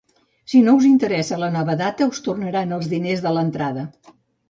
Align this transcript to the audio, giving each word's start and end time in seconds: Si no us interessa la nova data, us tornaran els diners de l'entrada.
Si 0.53 0.61
no 0.67 0.73
us 0.79 0.87
interessa 0.91 1.37
la 1.43 1.51
nova 1.57 1.77
data, 1.83 2.09
us 2.15 2.25
tornaran 2.31 2.77
els 2.81 2.91
diners 2.97 3.25
de 3.29 3.39
l'entrada. 3.41 3.91